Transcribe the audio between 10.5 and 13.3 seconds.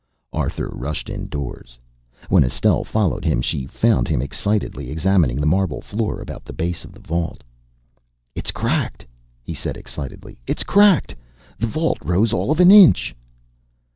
cracked! The vault rose all of an inch!"